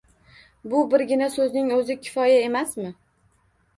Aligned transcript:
Bu 0.71 0.79
birgina 0.93 1.27
so’zning 1.35 1.69
o’zi 1.77 1.99
kifoya 2.07 2.41
emasmi? 2.49 2.95